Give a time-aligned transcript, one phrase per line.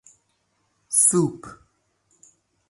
[1.03, 1.41] سوپ